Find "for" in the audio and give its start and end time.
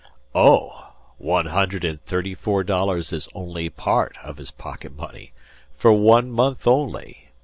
5.77-5.93